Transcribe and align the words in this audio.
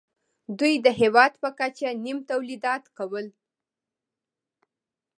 دوی 0.59 0.73
د 0.85 0.87
هېواد 0.99 1.33
په 1.41 1.49
کچه 1.59 1.87
نیم 2.03 2.17
تولیدات 2.31 2.83
کول 2.97 3.25